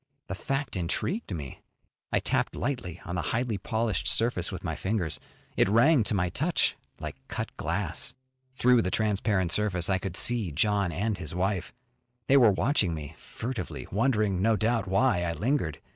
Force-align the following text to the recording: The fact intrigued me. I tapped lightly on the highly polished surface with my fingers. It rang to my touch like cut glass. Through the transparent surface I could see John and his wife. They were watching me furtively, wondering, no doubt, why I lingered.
The 0.29 0.33
fact 0.33 0.75
intrigued 0.75 1.31
me. 1.31 1.61
I 2.11 2.17
tapped 2.19 2.55
lightly 2.55 2.99
on 3.05 3.13
the 3.13 3.21
highly 3.21 3.59
polished 3.59 4.07
surface 4.07 4.51
with 4.51 4.63
my 4.63 4.75
fingers. 4.75 5.19
It 5.55 5.69
rang 5.69 6.01
to 6.05 6.15
my 6.15 6.29
touch 6.29 6.75
like 6.99 7.17
cut 7.27 7.55
glass. 7.55 8.15
Through 8.51 8.81
the 8.81 8.89
transparent 8.89 9.51
surface 9.51 9.91
I 9.91 9.99
could 9.99 10.17
see 10.17 10.51
John 10.51 10.91
and 10.91 11.19
his 11.19 11.35
wife. 11.35 11.71
They 12.25 12.35
were 12.35 12.51
watching 12.51 12.95
me 12.95 13.13
furtively, 13.19 13.87
wondering, 13.91 14.41
no 14.41 14.55
doubt, 14.55 14.87
why 14.87 15.21
I 15.21 15.33
lingered. 15.33 15.79